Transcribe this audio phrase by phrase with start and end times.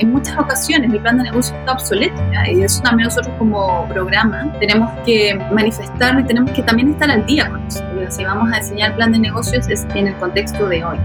[0.00, 4.50] en muchas ocasiones el plan de negocio está obsoleto y eso también nosotros como programa
[4.58, 7.84] tenemos que manifestarlo y tenemos que también estar al día con eso.
[8.08, 10.98] Si vamos a enseñar plan de negocios es en el contexto de hoy.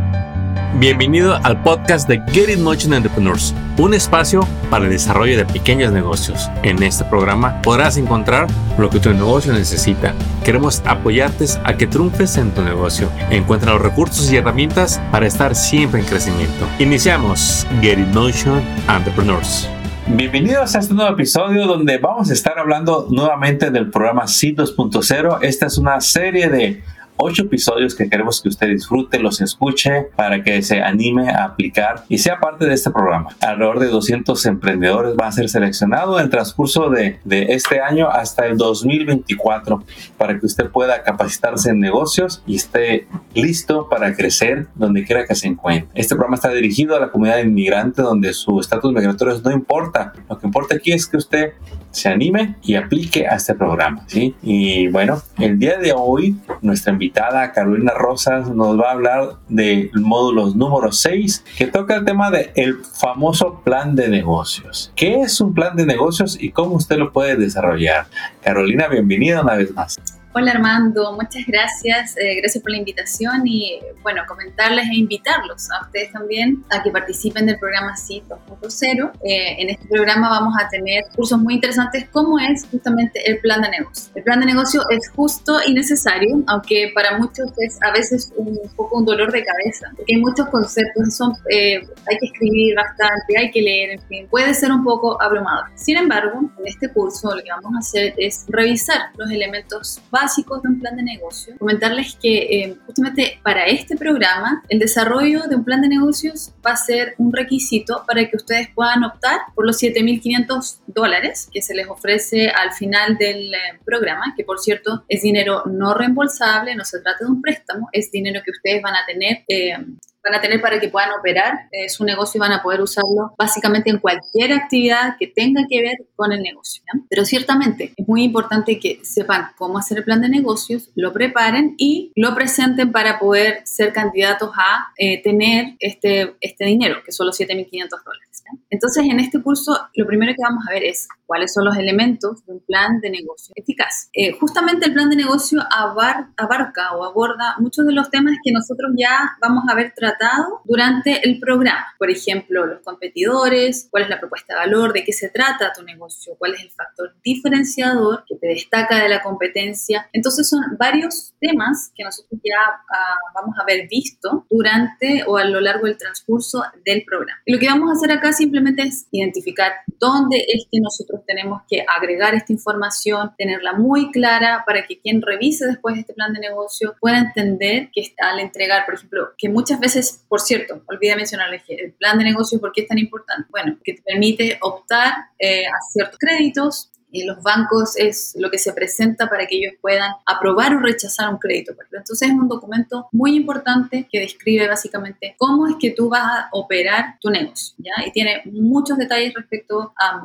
[0.77, 5.93] Bienvenido al podcast de Get It Motion Entrepreneurs, un espacio para el desarrollo de pequeños
[5.93, 6.49] negocios.
[6.63, 10.13] En este programa podrás encontrar lo que tu negocio necesita.
[10.43, 13.09] Queremos apoyarte a que triunfes en tu negocio.
[13.29, 16.67] Encuentra los recursos y herramientas para estar siempre en crecimiento.
[16.79, 19.69] Iniciamos Get It Motion Entrepreneurs.
[20.07, 25.39] Bienvenidos a este nuevo episodio donde vamos a estar hablando nuevamente del programa C 2.0.
[25.41, 26.83] Esta es una serie de
[27.17, 32.03] ocho episodios que queremos que usted disfrute, los escuche para que se anime a aplicar
[32.09, 33.29] y sea parte de este programa.
[33.41, 38.09] Alrededor de 200 emprendedores van a ser seleccionados en el transcurso de, de este año
[38.09, 39.83] hasta el 2024
[40.17, 45.35] para que usted pueda capacitarse en negocios y esté listo para crecer donde quiera que
[45.35, 45.89] se encuentre.
[45.93, 50.13] Este programa está dirigido a la comunidad inmigrante donde su estatus migratorio no importa.
[50.29, 51.53] Lo que importa aquí es que usted
[51.91, 54.03] se anime y aplique a este programa.
[54.07, 54.35] ¿sí?
[54.43, 59.91] Y bueno, el día de hoy nuestra invitada Carolina Rosas nos va a hablar del
[59.95, 64.91] módulo número 6 que toca el tema del el famoso plan de negocios.
[64.95, 68.07] ¿Qué es un plan de negocios y cómo usted lo puede desarrollar?
[68.41, 69.99] Carolina, bienvenida una vez más.
[70.37, 75.85] Hola Armando, muchas gracias, eh, gracias por la invitación y bueno, comentarles e invitarlos a
[75.85, 79.11] ustedes también a que participen del programa CIT 2.0.
[79.23, 83.61] Eh, en este programa vamos a tener cursos muy interesantes como es justamente el plan
[83.61, 84.11] de negocio.
[84.13, 88.59] El plan de negocio es justo y necesario, aunque para muchos es a veces un
[88.75, 93.37] poco un dolor de cabeza, porque hay muchos conceptos, son, eh, hay que escribir bastante,
[93.39, 95.67] hay que leer, en fin, puede ser un poco abrumador.
[95.75, 100.24] Sin embargo, en este curso lo que vamos a hacer es revisar los elementos básicos
[100.25, 105.43] básicos de un plan de negocio, comentarles que eh, justamente para este programa el desarrollo
[105.47, 109.41] de un plan de negocios va a ser un requisito para que ustedes puedan optar
[109.53, 114.59] por los 7.500 dólares que se les ofrece al final del eh, programa, que por
[114.59, 118.81] cierto es dinero no reembolsable, no se trata de un préstamo, es dinero que ustedes
[118.81, 119.77] van a tener eh,
[120.25, 123.35] van a tener para que puedan operar eh, su negocio y van a poder usarlo
[123.37, 126.83] básicamente en cualquier actividad que tenga que ver con el negocio.
[127.09, 131.75] Pero ciertamente es muy importante que sepan cómo hacer el plan de negocios, lo preparen
[131.77, 137.27] y lo presenten para poder ser candidatos a eh, tener este, este dinero, que son
[137.27, 138.35] los 7.500 dólares.
[138.69, 142.45] Entonces, en este curso, lo primero que vamos a ver es cuáles son los elementos
[142.45, 144.09] de un plan de negocio eficaz.
[144.13, 148.91] Eh, justamente el plan de negocio abarca o aborda muchos de los temas que nosotros
[148.97, 151.87] ya vamos a ver tratado durante el programa.
[151.97, 155.83] Por ejemplo, los competidores, cuál es la propuesta de valor, de qué se trata tu
[155.83, 160.09] negocio, cuál es el factor diferenciador que te destaca de la competencia.
[160.13, 165.45] Entonces, son varios temas que nosotros ya ah, vamos a haber visto durante o a
[165.45, 167.39] lo largo del transcurso del programa.
[167.45, 171.61] Y lo que vamos a hacer acá simplemente es identificar dónde es que nosotros tenemos
[171.69, 176.39] que agregar esta información, tenerla muy clara para que quien revise después este plan de
[176.39, 181.63] negocio pueda entender que al entregar, por ejemplo, que muchas veces, por cierto, olvidé mencionarles
[181.67, 183.47] el plan de negocio, ¿por qué es tan importante?
[183.49, 186.91] Bueno, que te permite optar eh, a ciertos créditos
[187.23, 191.37] los bancos es lo que se presenta para que ellos puedan aprobar o rechazar un
[191.37, 191.73] crédito.
[191.91, 196.49] Entonces es un documento muy importante que describe básicamente cómo es que tú vas a
[196.51, 198.05] operar tu negocio, ¿ya?
[198.05, 200.21] Y tiene muchos detalles respecto a,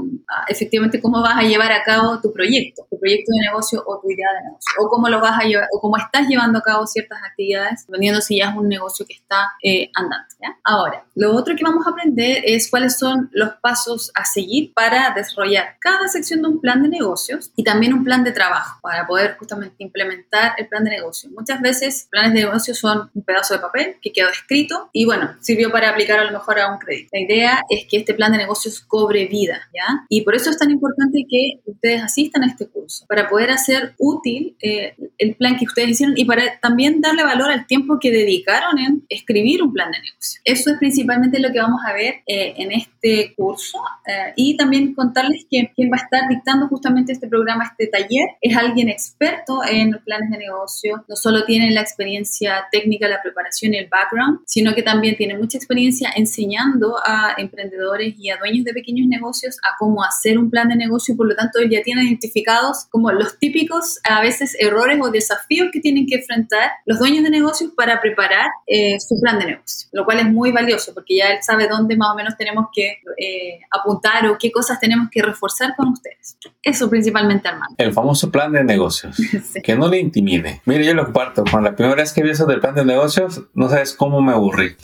[0.48, 4.10] efectivamente cómo vas a llevar a cabo tu proyecto, tu proyecto de negocio o tu
[4.10, 6.86] idea de negocio, o cómo lo vas a llevar, o cómo estás llevando a cabo
[6.86, 10.56] ciertas actividades, dependiendo si ya es un negocio que está eh, andando, ¿ya?
[10.64, 15.12] Ahora, lo otro que vamos a aprender es cuáles son los pasos a seguir para
[15.14, 19.06] desarrollar cada sección de un plan de negocios y también un plan de trabajo para
[19.06, 21.30] poder justamente implementar el plan de negocio.
[21.30, 25.36] Muchas veces planes de negocio son un pedazo de papel que quedó escrito y bueno,
[25.40, 27.10] sirvió para aplicar a lo mejor a un crédito.
[27.12, 30.04] La idea es que este plan de negocios cobre vida, ¿ya?
[30.08, 33.94] Y por eso es tan importante que ustedes asistan a este curso, para poder hacer
[33.98, 38.10] útil eh, el plan que ustedes hicieron y para también darle valor al tiempo que
[38.10, 40.40] dedicaron en escribir un plan de negocio.
[40.44, 44.94] Eso es principalmente lo que vamos a ver eh, en este curso eh, y también
[44.94, 49.60] contarles que quien va a estar dictando justamente este programa, este taller, es alguien experto
[49.68, 54.40] en planes de negocio, no solo tiene la experiencia técnica, la preparación y el background,
[54.46, 59.58] sino que también tiene mucha experiencia enseñando a emprendedores y a dueños de pequeños negocios
[59.62, 63.10] a cómo hacer un plan de negocio, por lo tanto él ya tiene identificados como
[63.12, 67.72] los típicos a veces errores o desafíos que tienen que enfrentar los dueños de negocios
[67.76, 71.38] para preparar eh, su plan de negocio, lo cual es muy valioso porque ya él
[71.42, 75.74] sabe dónde más o menos tenemos que eh, apuntar o qué cosas tenemos que reforzar
[75.76, 76.36] con ustedes.
[76.62, 77.74] Eso principalmente, Armando.
[77.78, 79.16] El famoso plan de negocios.
[79.62, 80.60] Que no le intimide.
[80.64, 81.44] Mire, yo lo comparto.
[81.50, 84.32] Cuando la primera vez que vi eso del plan de negocios, no sabes cómo me
[84.32, 84.76] aburrí.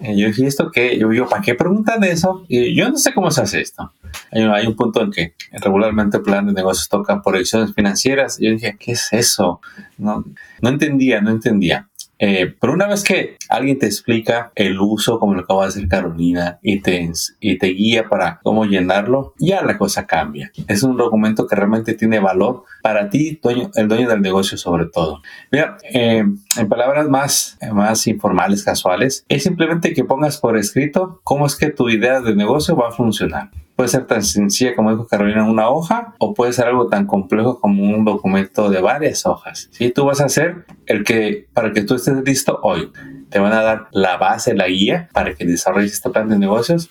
[0.00, 2.44] Eh, yo dije esto que, yo digo, ¿para qué preguntan eso?
[2.48, 3.92] Y yo no sé cómo se hace esto.
[4.32, 8.40] Hay, hay un punto en que regularmente el plan de negocios toca proyecciones financieras.
[8.40, 9.60] Y yo dije, ¿qué es eso?
[9.98, 10.24] No,
[10.60, 11.88] no entendía, no entendía.
[12.18, 15.88] Eh, pero una vez que alguien te explica el uso, como lo acaba de decir
[15.88, 17.10] Carolina, y te,
[17.40, 20.50] y te guía para cómo llenarlo, ya la cosa cambia.
[20.68, 23.40] Es un documento que realmente tiene valor para ti,
[23.74, 25.22] el dueño del negocio sobre todo.
[25.50, 26.24] Mira, eh,
[26.56, 31.70] en palabras más, más informales, casuales, es simplemente que pongas por escrito cómo es que
[31.70, 33.50] tu idea de negocio va a funcionar.
[33.76, 37.60] Puede ser tan sencilla como dijo Carolina, una hoja, o puede ser algo tan complejo
[37.60, 39.68] como un documento de varias hojas.
[39.70, 42.90] Si tú vas a hacer el que, para que tú estés listo hoy,
[43.28, 46.90] te van a dar la base, la guía para que desarrolles este plan de negocios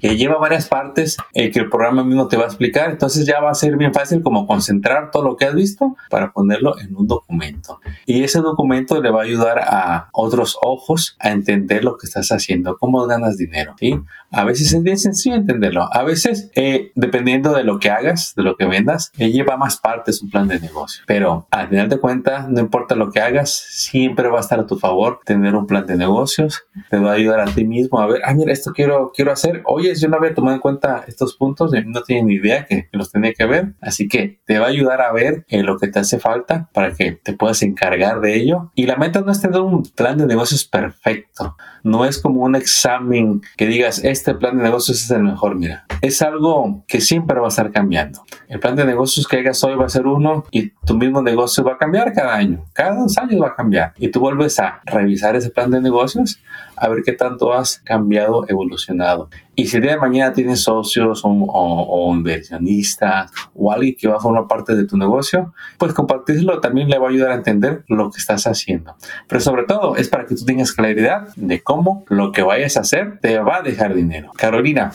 [0.00, 2.90] que lleva varias partes eh, que el programa mismo te va a explicar.
[2.90, 6.32] Entonces ya va a ser bien fácil como concentrar todo lo que has visto para
[6.32, 7.80] ponerlo en un documento.
[8.06, 12.28] Y ese documento le va a ayudar a otros ojos a entender lo que estás
[12.30, 13.74] haciendo, cómo ganas dinero.
[13.78, 13.98] ¿sí?
[14.30, 15.88] A veces es bien sencillo entenderlo.
[15.92, 19.78] A veces, eh, dependiendo de lo que hagas, de lo que vendas, eh, lleva más
[19.78, 21.02] partes un plan de negocio.
[21.06, 24.66] Pero al final de cuentas, no importa lo que hagas, siempre va a estar a
[24.66, 26.64] tu favor tener un plan de negocios.
[26.90, 29.62] Te va a ayudar a ti mismo a ver, ah, mira, esto quiero, quiero hacer.
[29.66, 33.10] Oye, yo no había tomado en cuenta estos puntos, no tienen ni idea que, los
[33.10, 35.98] tenía que ver, así que te va a ayudar a ver eh, lo que te
[35.98, 38.70] hace falta para que te puedas encargar de ello.
[38.74, 42.56] Y la meta no es tener un plan de negocios perfecto, no es como un
[42.56, 47.38] examen que digas, este plan de negocios es el mejor, mira, es algo que siempre
[47.38, 48.22] va a estar cambiando.
[48.48, 51.64] El plan de negocios que hagas hoy va a ser uno y tu mismo negocio
[51.64, 54.80] va a cambiar cada año, cada dos años va a cambiar y tú vuelves a
[54.84, 56.40] revisar ese plan de negocios
[56.76, 59.28] a ver qué tanto has cambiado, evolucionado.
[59.56, 64.20] Y si el día de mañana tienes socios o, inversionistas o alguien que va a
[64.20, 68.10] formar parte de tu negocio, pues compartirlo también le va a ayudar a entender lo
[68.10, 68.96] que estás haciendo.
[69.28, 72.80] Pero sobre todo es para que tú tengas claridad de cómo lo que vayas a
[72.80, 74.32] hacer te va a dejar dinero.
[74.36, 74.92] Carolina,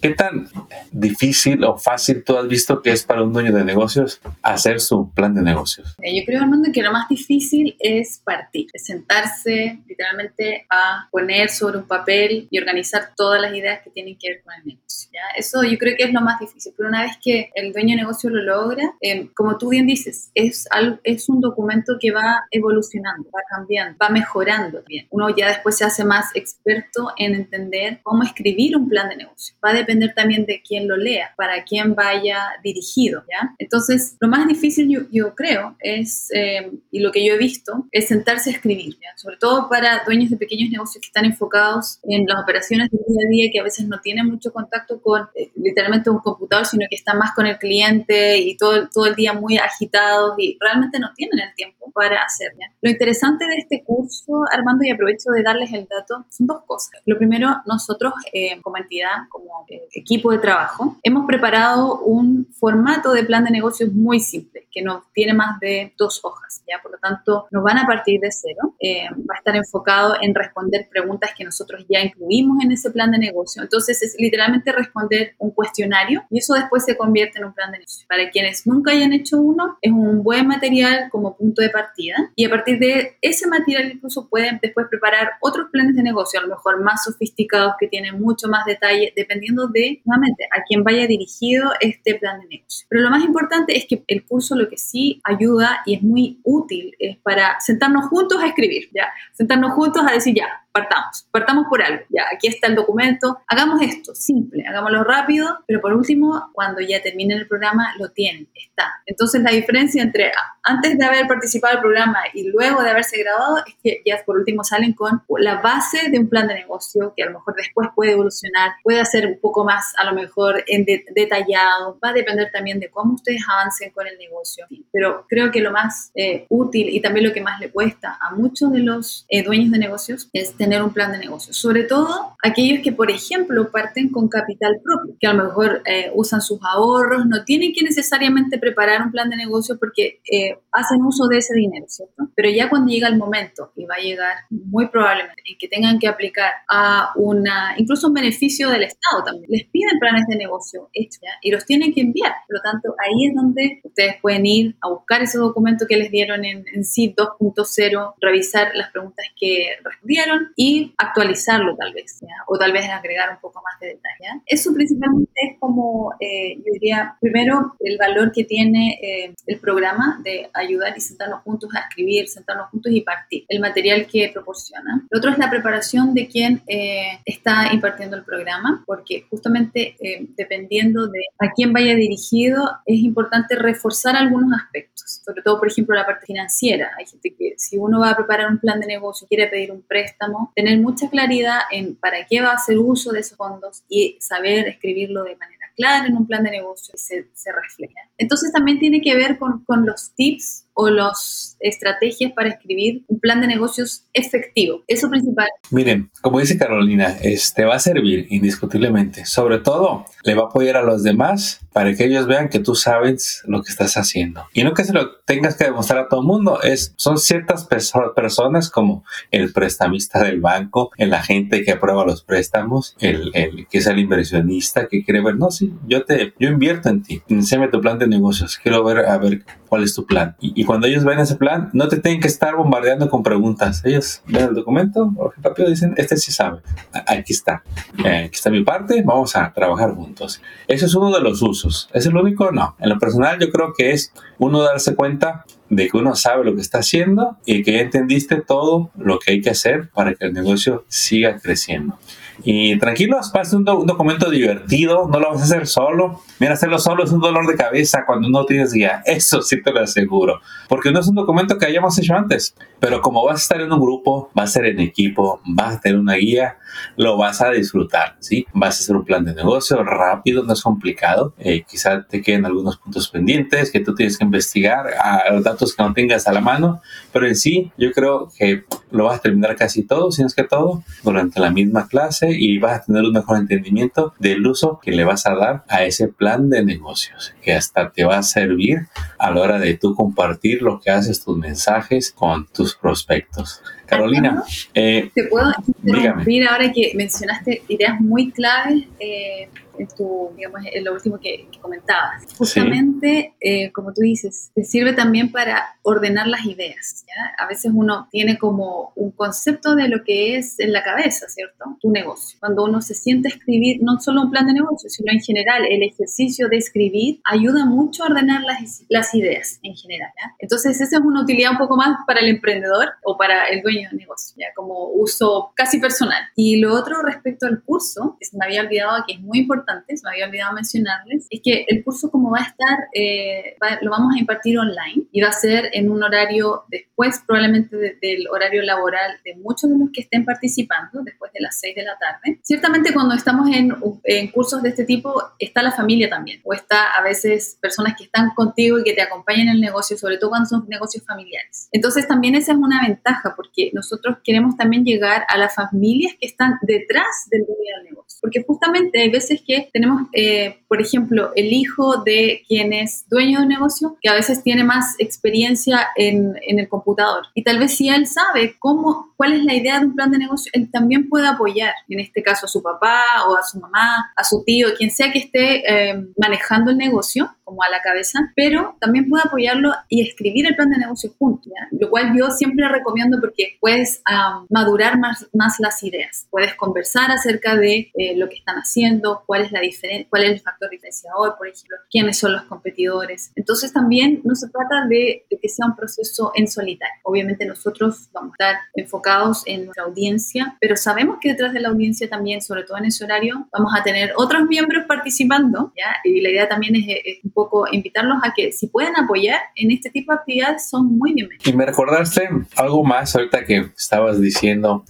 [0.00, 0.48] ¿Qué tan
[0.92, 5.10] difícil o fácil tú has visto que es para un dueño de negocios hacer su
[5.12, 5.96] plan de negocios?
[6.00, 11.50] Eh, yo creo, Armando, que lo más difícil es partir, es sentarse literalmente a poner
[11.50, 15.10] sobre un papel y organizar todas las ideas que tienen que ver con el negocio.
[15.12, 15.20] ¿ya?
[15.36, 18.02] Eso yo creo que es lo más difícil, pero una vez que el dueño de
[18.02, 22.44] negocio lo logra, eh, como tú bien dices, es, algo, es un documento que va
[22.52, 25.08] evolucionando, va cambiando, va mejorando también.
[25.10, 29.56] Uno ya después se hace más experto en entender cómo escribir un plan de negocio.
[29.68, 33.54] Va a depender también de quién lo lea, para quién vaya dirigido, ¿ya?
[33.58, 37.86] Entonces, lo más difícil yo, yo creo es, eh, y lo que yo he visto,
[37.92, 39.10] es sentarse a escribir, ¿ya?
[39.16, 43.26] Sobre todo para dueños de pequeños negocios que están enfocados en las operaciones del día
[43.26, 46.86] a día, que a veces no tienen mucho contacto con eh, literalmente un computador, sino
[46.88, 50.98] que están más con el cliente y todo, todo el día muy agitados y realmente
[50.98, 52.72] no tienen el tiempo para hacer, ¿ya?
[52.80, 57.02] Lo interesante de este curso, Armando, y aprovecho de darles el dato, son dos cosas.
[57.04, 59.57] Lo primero, nosotros eh, como entidad, como
[59.92, 65.04] equipo de trabajo, hemos preparado un formato de plan de negocios muy simple, que no
[65.12, 66.80] tiene más de dos hojas, ¿ya?
[66.82, 68.74] Por lo tanto, nos van a partir de cero.
[68.80, 73.10] Eh, va a estar enfocado en responder preguntas que nosotros ya incluimos en ese plan
[73.10, 73.62] de negocio.
[73.62, 77.78] Entonces, es literalmente responder un cuestionario y eso después se convierte en un plan de
[77.78, 78.06] negocio.
[78.08, 82.44] Para quienes nunca hayan hecho uno, es un buen material como punto de partida y
[82.44, 86.48] a partir de ese material incluso pueden después preparar otros planes de negocio, a lo
[86.48, 91.70] mejor más sofisticados que tienen mucho más detalle, dependiendo de, nuevamente, a quién vaya dirigido
[91.80, 92.86] este plan de negocio.
[92.88, 96.40] Pero lo más importante es que el curso lo que sí ayuda y es muy
[96.44, 99.08] útil es para sentarnos juntos a escribir, ¿ya?
[99.32, 103.82] Sentarnos juntos a decir, ya, partamos, partamos por algo, ya, aquí está el documento, hagamos
[103.82, 109.02] esto, simple, hagámoslo rápido, pero por último, cuando ya termine el programa, lo tienen, está.
[109.06, 110.30] Entonces la diferencia entre
[110.62, 114.38] antes de haber participado del programa y luego de haberse grabado es que ya por
[114.38, 117.88] último salen con la base de un plan de negocio que a lo mejor después
[117.94, 122.80] puede evolucionar, puede ser poco más a lo mejor en detallado, va a depender también
[122.80, 127.00] de cómo ustedes avancen con el negocio, pero creo que lo más eh, útil y
[127.00, 130.54] también lo que más le cuesta a muchos de los eh, dueños de negocios es
[130.54, 131.52] tener un plan de negocio.
[131.52, 136.10] Sobre todo aquellos que, por ejemplo, parten con capital propio, que a lo mejor eh,
[136.14, 141.02] usan sus ahorros, no tienen que necesariamente preparar un plan de negocio porque eh, hacen
[141.02, 142.28] uso de ese dinero, ¿cierto?
[142.34, 145.98] Pero ya cuando llega el momento, y va a llegar muy probablemente, en que tengan
[145.98, 151.22] que aplicar a una, incluso un beneficio del Estado les piden planes de negocio hechos
[151.42, 152.32] y los tienen que enviar.
[152.46, 156.10] Por lo tanto, ahí es donde ustedes pueden ir a buscar ese documento que les
[156.10, 162.58] dieron en, en CIP 2.0, revisar las preguntas que respondieron y actualizarlo tal vez, o
[162.58, 164.07] tal vez agregar un poco más de detalle.
[164.46, 170.20] Eso principalmente es como, eh, yo diría, primero el valor que tiene eh, el programa
[170.24, 175.06] de ayudar y sentarnos juntos a escribir, sentarnos juntos y partir, el material que proporciona.
[175.10, 179.96] Lo otro es la preparación de quien eh, está impartiendo el programa, porque justamente
[180.36, 185.94] dependiendo de a quién vaya dirigido, es importante reforzar algunos aspectos, sobre todo, por ejemplo,
[185.94, 186.90] la parte financiera.
[186.98, 189.82] Hay gente que si uno va a preparar un plan de negocio, quiere pedir un
[189.82, 194.07] préstamo, tener mucha claridad en para qué va a hacer uso de esos fondos y
[194.20, 198.00] saber escribirlo de manera clara en un plan de negocio y se, se refleja.
[198.16, 203.18] Entonces también tiene que ver con, con los tips o las estrategias para escribir un
[203.18, 204.84] plan de negocios efectivo.
[204.86, 205.48] Eso principal.
[205.72, 209.26] Miren, como dice Carolina, este va a servir indiscutiblemente.
[209.26, 212.76] Sobre todo, le va a apoyar a los demás para que ellos vean que tú
[212.76, 214.44] sabes lo que estás haciendo.
[214.52, 217.66] Y no que se lo tengas que demostrar a todo el mundo, es, son ciertas
[218.14, 223.78] personas como el prestamista del banco, el agente que aprueba los préstamos, el, el que
[223.78, 227.68] es el inversionista que quiere ver, no, sí, yo te, yo invierto en ti, enséñame
[227.68, 230.36] tu plan de negocios, quiero ver, a ver cuál es tu plan.
[230.40, 233.82] Y, cuando ellos ven ese plan, no te tienen que estar bombardeando con preguntas.
[233.84, 236.60] Ellos ven el documento, rápido dicen, este sí sabe.
[237.06, 237.62] Aquí está.
[238.04, 240.40] Eh, aquí está mi parte, vamos a trabajar juntos.
[240.66, 241.88] Ese es uno de los usos.
[241.92, 242.50] ¿Es el único?
[242.50, 242.76] No.
[242.78, 246.54] En lo personal yo creo que es uno darse cuenta de que uno sabe lo
[246.54, 250.32] que está haciendo y que entendiste todo lo que hay que hacer para que el
[250.32, 251.98] negocio siga creciendo.
[252.44, 256.20] Y tranquilos, pase un, un, documento divertido, no lo vas a hacer solo.
[256.38, 259.72] Mira, hacerlo solo es un dolor de cabeza cuando no tienes guía, eso sí te
[259.72, 260.40] lo aseguro.
[260.68, 263.72] Porque no es un documento que hayamos hecho antes, pero como vas a estar en
[263.72, 266.58] un grupo, vas a ser en equipo, vas a tener una guía,
[266.96, 268.46] lo vas a disfrutar, ¿sí?
[268.52, 271.34] Vas a hacer un plan de negocio rápido, no es complicado.
[271.38, 275.74] Eh, quizá te queden algunos puntos pendientes que tú tienes que investigar, a los datos
[275.74, 276.80] que no tengas a la mano,
[277.12, 280.34] pero en sí yo creo que lo vas a terminar casi todo, si no es
[280.34, 284.80] que todo, durante la misma clase y vas a tener un mejor entendimiento del uso
[284.82, 288.22] que le vas a dar a ese plan de negocios, que hasta te va a
[288.22, 293.62] servir a la hora de tú compartir lo que haces, tus mensajes con tus prospectos.
[293.86, 294.44] Carolina,
[294.74, 295.50] eh, te puedo
[295.82, 298.84] interrumpir ahora que mencionaste ideas muy claves.
[299.00, 302.24] Eh, en tu, digamos, en lo último que, comentabas.
[302.36, 307.04] Justamente, eh, como tú dices, te sirve también para ordenar las ideas.
[307.38, 311.76] A veces uno tiene como un concepto de lo que es en la cabeza, ¿cierto?
[311.80, 312.38] Tu negocio.
[312.40, 315.64] Cuando uno se siente a escribir, no solo un plan de negocio, sino en general,
[315.68, 320.10] el ejercicio de escribir ayuda mucho a ordenar las, las ideas en general.
[320.38, 323.88] Entonces, esa es una utilidad un poco más para el emprendedor o para el dueño
[323.90, 324.46] de negocio, ¿ya?
[324.54, 326.22] como uso casi personal.
[326.36, 329.67] Y lo otro respecto al curso, que se me había olvidado que es muy importante,
[329.68, 333.90] antes, me había olvidado mencionarles, es que el curso como va a estar, eh, lo
[333.90, 338.62] vamos a impartir online y va a ser en un horario después probablemente del horario
[338.62, 342.40] laboral de muchos de los que estén participando, después de las 6 de la tarde.
[342.42, 346.96] Ciertamente cuando estamos en, en cursos de este tipo está la familia también, o está
[346.96, 350.30] a veces personas que están contigo y que te acompañan en el negocio, sobre todo
[350.30, 351.68] cuando son negocios familiares.
[351.72, 356.26] Entonces también esa es una ventaja porque nosotros queremos también llegar a las familias que
[356.26, 357.46] están detrás del
[357.84, 363.04] negocio, porque justamente hay veces que tenemos, eh, por ejemplo, el hijo de quien es
[363.08, 367.26] dueño de un negocio, que a veces tiene más experiencia en, en, el computador.
[367.34, 370.18] Y tal vez si él sabe cómo, cuál es la idea de un plan de
[370.18, 374.12] negocio, él también puede apoyar, en este caso a su papá o a su mamá,
[374.16, 378.18] a su tío, quien sea que esté eh, manejando el negocio como a la cabeza,
[378.36, 382.68] pero también puede apoyarlo y escribir el plan de negocio junto, lo cual yo siempre
[382.68, 384.02] recomiendo porque puedes
[384.50, 389.42] madurar más, más las ideas, puedes conversar acerca de eh, lo que están haciendo, cuál
[389.42, 393.32] es la diferencia, cuál es el factor diferenciador, por ejemplo, quiénes son los competidores.
[393.36, 396.94] Entonces también no se trata de, que sea un proceso en solitario.
[397.02, 401.68] Obviamente nosotros vamos a estar enfocados en nuestra audiencia, pero sabemos que detrás de la
[401.68, 405.96] audiencia también, sobre todo en ese horario, vamos a tener otros miembros participando, ¿ya?
[406.04, 409.70] Y la idea también es, es un poco invitarlos a que si pueden apoyar en
[409.70, 411.46] este tipo de actividades son muy bienvenidos.
[411.46, 414.84] Y me recordaste algo más ahorita que estabas diciendo.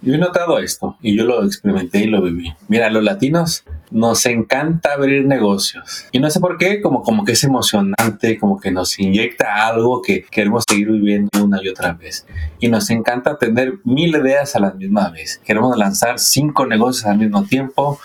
[0.00, 2.54] Yo he notado esto y yo lo experimenté y lo viví.
[2.68, 6.06] Mira, los latinos nos encanta abrir negocios.
[6.12, 10.00] Y no sé por qué, como, como que es emocionante, como que nos inyecta algo
[10.00, 12.26] que queremos seguir viviendo una y otra vez.
[12.60, 15.40] Y nos encanta tener mil ideas a la misma vez.
[15.44, 17.98] Queremos lanzar cinco negocios al mismo tiempo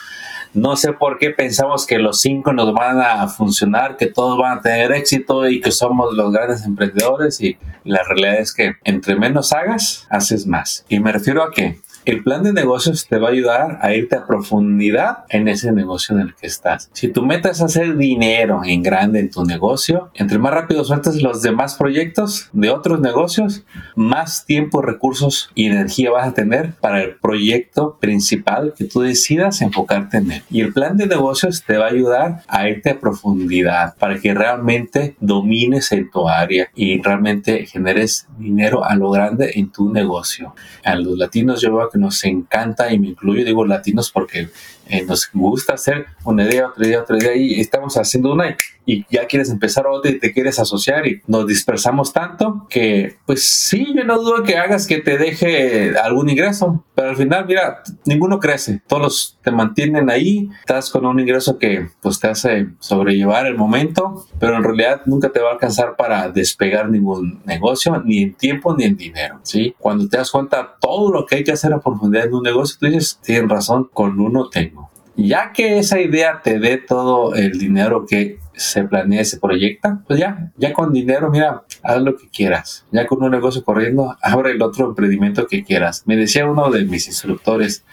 [0.53, 4.59] no sé por qué pensamos que los cinco nos van a funcionar, que todos van
[4.59, 9.15] a tener éxito y que somos los grandes emprendedores y la realidad es que entre
[9.15, 10.85] menos hagas, haces más.
[10.89, 14.17] Y me refiero a que El plan de negocios te va a ayudar a irte
[14.17, 16.89] a profundidad en ese negocio en el que estás.
[16.91, 21.21] Si tu meta es hacer dinero en grande en tu negocio, entre más rápido sueltas
[21.21, 23.63] los demás proyectos de otros negocios,
[23.95, 29.61] más tiempo, recursos y energía vas a tener para el proyecto principal que tú decidas
[29.61, 30.43] enfocarte en él.
[30.49, 34.33] Y el plan de negocios te va a ayudar a irte a profundidad para que
[34.33, 40.53] realmente domines en tu área y realmente generes dinero a lo grande en tu negocio.
[40.83, 44.49] A los latinos yo veo que nos encanta y me incluyo, digo latinos porque
[44.87, 49.05] eh, nos gusta hacer una idea, otra idea, otra idea y estamos haciendo una y
[49.09, 53.93] ya quieres empezar otra y te quieres asociar y nos dispersamos tanto que pues sí,
[53.95, 58.39] yo no dudo que hagas que te deje algún ingreso, pero al final mira, ninguno
[58.39, 63.55] crece, todos te mantienen ahí, estás con un ingreso que pues te hace sobrellevar el
[63.55, 68.33] momento, pero en realidad nunca te va a alcanzar para despegar ningún negocio, ni en
[68.33, 69.75] tiempo ni en dinero, ¿sí?
[69.79, 72.77] Cuando te das cuenta todo lo que hay que hacer a profundidad en un negocio,
[72.79, 74.82] tú dices, tienes razón, con uno tengo.
[75.15, 80.19] Ya que esa idea te dé todo el dinero que se planea, se proyecta, pues
[80.19, 82.85] ya, ya con dinero, mira, haz lo que quieras.
[82.91, 86.03] Ya con un negocio corriendo, abre el otro emprendimiento que quieras.
[86.05, 87.83] Me decía uno de mis instructores,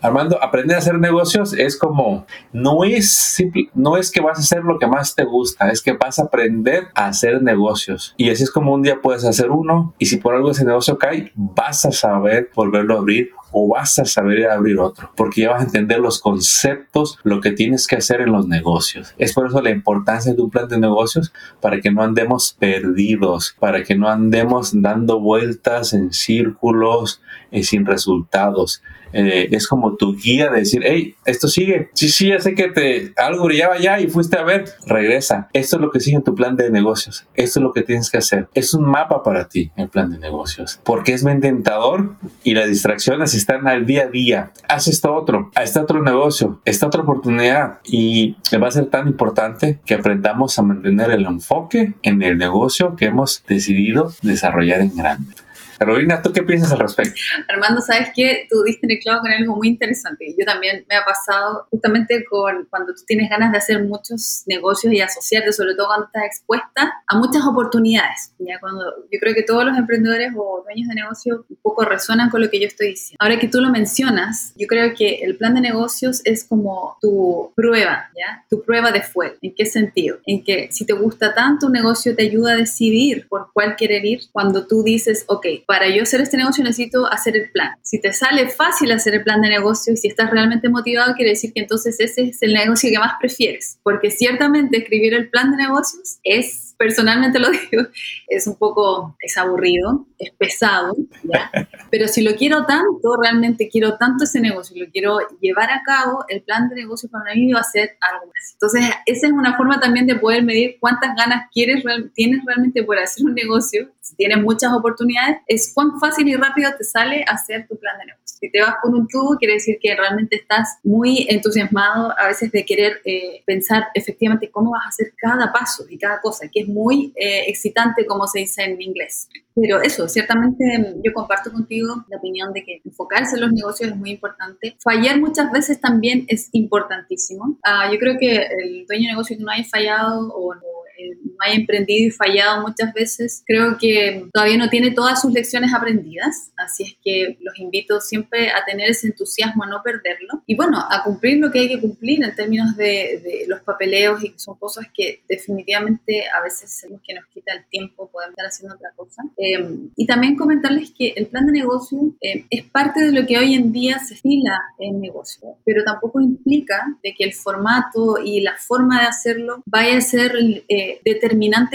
[0.00, 4.42] Armando, aprender a hacer negocios es como, no es simple, no es que vas a
[4.42, 8.14] hacer lo que más te gusta, es que vas a aprender a hacer negocios.
[8.16, 10.98] Y así es como un día puedes hacer uno y si por algo ese negocio
[10.98, 15.52] cae, vas a saber volverlo a abrir o vas a saber abrir otro, porque ya
[15.52, 19.14] vas a entender los conceptos, lo que tienes que hacer en los negocios.
[19.16, 21.32] Es por eso la importancia de un plan de negocios,
[21.62, 27.86] para que no andemos perdidos, para que no andemos dando vueltas en círculos y sin
[27.86, 28.82] resultados.
[29.12, 31.90] Eh, es como tu guía de decir, hey, esto sigue.
[31.94, 35.48] Sí, sí, ya sé que te, algo brillaba ya y fuiste a ver, regresa.
[35.52, 37.26] Esto es lo que sigue en tu plan de negocios.
[37.34, 38.48] Esto es lo que tienes que hacer.
[38.54, 40.80] Es un mapa para ti, el plan de negocios.
[40.84, 44.52] Porque es bien tentador y las distracciones están al día a día.
[44.68, 47.78] Haz esto otro, a este otro negocio, esta otra oportunidad.
[47.84, 52.96] Y va a ser tan importante que aprendamos a mantener el enfoque en el negocio
[52.96, 55.34] que hemos decidido desarrollar en grande.
[55.78, 57.20] Carolina, ¿tú qué piensas al respecto?
[57.48, 60.34] Armando, sabes que tú diste en el clavo con algo muy interesante.
[60.38, 64.92] Yo también me ha pasado justamente con cuando tú tienes ganas de hacer muchos negocios
[64.92, 68.32] y asociarte, sobre todo cuando estás expuesta a muchas oportunidades.
[68.38, 72.30] Ya cuando yo creo que todos los emprendedores o dueños de negocio un poco resuenan
[72.30, 73.18] con lo que yo estoy diciendo.
[73.20, 77.52] Ahora que tú lo mencionas, yo creo que el plan de negocios es como tu
[77.54, 78.44] prueba, ¿ya?
[78.48, 79.36] Tu prueba de fuego.
[79.42, 80.18] ¿En qué sentido?
[80.26, 84.04] En que si te gusta tanto un negocio te ayuda a decidir por cuál querer
[84.04, 87.76] ir cuando tú dices, ok, para yo hacer este negocio necesito hacer el plan.
[87.82, 91.30] Si te sale fácil hacer el plan de negocio y si estás realmente motivado, quiere
[91.30, 93.78] decir que entonces ese es el negocio que más prefieres.
[93.82, 97.84] Porque ciertamente escribir el plan de negocios es personalmente lo digo,
[98.28, 101.50] es un poco, es aburrido, es pesado, ¿ya?
[101.90, 106.24] pero si lo quiero tanto, realmente quiero tanto ese negocio lo quiero llevar a cabo,
[106.28, 108.52] el plan de negocio para mí va a ser algo más.
[108.52, 111.82] Entonces, esa es una forma también de poder medir cuántas ganas quieres,
[112.14, 116.70] tienes realmente por hacer un negocio, si tienes muchas oportunidades, es cuán fácil y rápido
[116.76, 118.36] te sale hacer tu plan de negocio.
[118.38, 122.52] Si te vas con un tubo, quiere decir que realmente estás muy entusiasmado a veces
[122.52, 126.60] de querer eh, pensar efectivamente cómo vas a hacer cada paso y cada cosa, que
[126.60, 129.28] es muy eh, excitante como se dice en inglés.
[129.54, 130.64] Pero eso, ciertamente
[131.02, 134.76] yo comparto contigo la opinión de que enfocarse en los negocios es muy importante.
[134.82, 137.58] Fallar muchas veces también es importantísimo.
[137.64, 141.16] Uh, yo creo que el dueño de negocio que no haya fallado o, o eh,
[141.44, 146.52] haya emprendido y fallado muchas veces, creo que todavía no tiene todas sus lecciones aprendidas,
[146.56, 150.78] así es que los invito siempre a tener ese entusiasmo, a no perderlo y bueno,
[150.78, 154.56] a cumplir lo que hay que cumplir en términos de, los papeleos y que son
[154.58, 158.90] cosas que definitivamente a veces es que nos quita el tiempo, podemos estar haciendo otra
[158.96, 159.22] cosa.
[159.36, 163.38] Em, y también comentarles que el plan de negocio em, es parte de lo que
[163.38, 168.40] hoy en día se estila en negocio, pero tampoco implica de que el formato y
[168.40, 170.32] la forma de hacerlo vaya a ser
[170.68, 171.00] eh,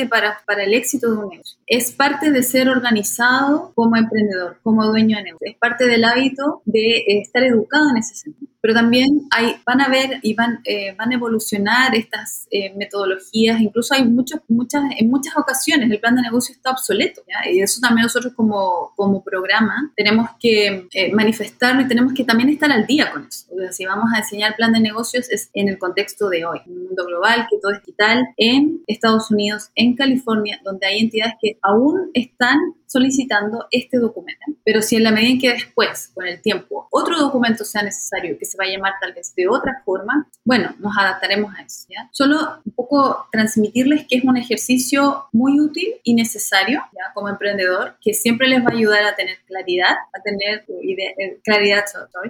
[0.09, 1.57] para, para el éxito de un negocio.
[1.67, 5.47] Es parte de ser organizado como emprendedor, como dueño de negocio.
[5.51, 9.81] Es parte del hábito de eh, estar educado en ese sentido pero también hay, van
[9.81, 14.83] a ver y van, eh, van a evolucionar estas eh, metodologías, incluso hay muchos, muchas,
[14.97, 19.23] en muchas ocasiones el plan de negocio está obsoleto, y eso también nosotros como, como
[19.23, 23.47] programa tenemos que eh, manifestarlo y tenemos que también estar al día con eso.
[23.71, 26.83] si vamos a diseñar plan de negocios es en el contexto de hoy, en un
[26.85, 31.57] mundo global, que todo es digital, en Estados Unidos, en California, donde hay entidades que
[31.63, 32.57] aún están
[32.91, 34.41] solicitando este documento.
[34.65, 38.37] Pero si en la medida en que después, con el tiempo, otro documento sea necesario,
[38.37, 41.85] que se va a llamar tal vez de otra forma, bueno, nos adaptaremos a eso.
[41.89, 42.09] ¿ya?
[42.11, 47.13] Solo un poco transmitirles que es un ejercicio muy útil y necesario ¿ya?
[47.13, 51.85] como emprendedor, que siempre les va a ayudar a tener claridad, a tener eh, claridad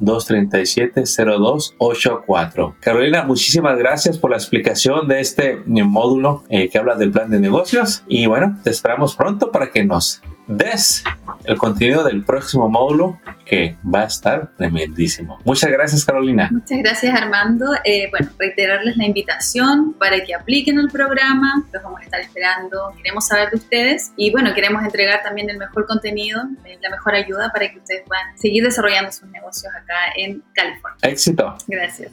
[0.00, 2.74] 760-237-0284.
[2.80, 7.38] Carolina, muchísimas gracias por la explicación de este módulo eh, que habla del plan de
[7.38, 11.04] negocios y bueno, te esperamos pronto para que nos des
[11.44, 15.38] el contenido del próximo módulo que va a estar tremendísimo.
[15.44, 16.48] Muchas gracias Carolina.
[16.50, 17.74] Muchas gracias Armando.
[17.84, 22.92] Eh, bueno, reiterarles la invitación para que apliquen el programa, los vamos a estar esperando,
[22.96, 27.14] queremos saber de ustedes y bueno, queremos entregar también el mejor contenido, eh, la mejor
[27.14, 30.98] ayuda para que ustedes puedan seguir desarrollando sus negocios acá en California.
[31.02, 31.56] Éxito.
[31.68, 32.12] Gracias.